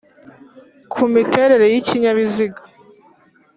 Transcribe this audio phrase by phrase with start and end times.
[0.91, 2.61] kumiterere y’ikinyabiziga